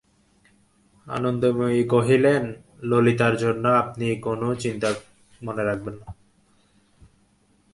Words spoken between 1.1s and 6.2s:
আনন্দময়ী কহিলেন, ললিতার জন্যে আপনি কোনো চিন্তা মনে রাখবেন না।